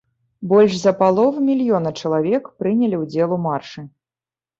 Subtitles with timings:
[0.51, 3.85] Больш за палову мільёна чалавек прынялі ўдзел у маршы.